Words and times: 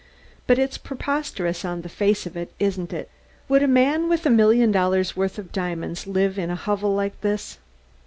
"But 0.47 0.57
it's 0.57 0.79
preposterous 0.79 1.63
on 1.63 1.81
the 1.83 1.87
face 1.87 2.25
of 2.25 2.35
it, 2.35 2.51
isn't 2.57 2.91
it? 2.91 3.07
Would 3.47 3.61
a 3.61 3.67
man 3.67 4.09
with 4.09 4.25
a 4.25 4.31
million 4.31 4.71
dollars' 4.71 5.15
worth 5.15 5.37
of 5.37 5.51
diamonds 5.51 6.07
live 6.07 6.39
in 6.39 6.49
a 6.49 6.55
hovel 6.55 6.95
like 6.95 7.21
this?" 7.21 7.59